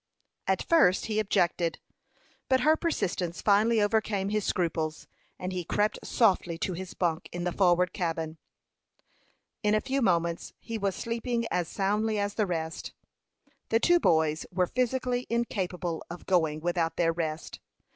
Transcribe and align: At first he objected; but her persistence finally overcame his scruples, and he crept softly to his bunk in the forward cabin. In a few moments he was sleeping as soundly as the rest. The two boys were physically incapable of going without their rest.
At 0.47 0.63
first 0.63 1.05
he 1.05 1.19
objected; 1.19 1.77
but 2.49 2.61
her 2.61 2.75
persistence 2.75 3.39
finally 3.39 3.79
overcame 3.79 4.29
his 4.29 4.43
scruples, 4.43 5.05
and 5.37 5.53
he 5.53 5.63
crept 5.63 5.99
softly 6.03 6.57
to 6.57 6.73
his 6.73 6.95
bunk 6.95 7.29
in 7.31 7.43
the 7.43 7.51
forward 7.51 7.93
cabin. 7.93 8.39
In 9.61 9.75
a 9.75 9.79
few 9.79 10.01
moments 10.01 10.53
he 10.59 10.79
was 10.79 10.95
sleeping 10.95 11.45
as 11.51 11.67
soundly 11.67 12.17
as 12.17 12.33
the 12.33 12.47
rest. 12.47 12.93
The 13.69 13.79
two 13.79 13.99
boys 13.99 14.43
were 14.51 14.65
physically 14.65 15.27
incapable 15.29 16.03
of 16.09 16.25
going 16.25 16.61
without 16.61 16.95
their 16.97 17.13
rest. 17.13 17.59